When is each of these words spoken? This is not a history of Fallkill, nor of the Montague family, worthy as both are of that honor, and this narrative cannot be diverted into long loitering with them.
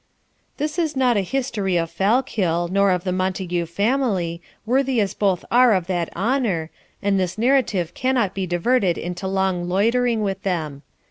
This 0.57 0.79
is 0.79 0.95
not 0.97 1.15
a 1.15 1.21
history 1.21 1.77
of 1.77 1.91
Fallkill, 1.95 2.71
nor 2.71 2.89
of 2.89 3.03
the 3.03 3.11
Montague 3.11 3.67
family, 3.67 4.41
worthy 4.65 4.99
as 4.99 5.13
both 5.13 5.45
are 5.51 5.73
of 5.75 5.85
that 5.85 6.09
honor, 6.15 6.71
and 7.03 7.19
this 7.19 7.37
narrative 7.37 7.93
cannot 7.93 8.33
be 8.33 8.47
diverted 8.47 8.97
into 8.97 9.27
long 9.27 9.69
loitering 9.69 10.23
with 10.23 10.41
them. 10.41 10.81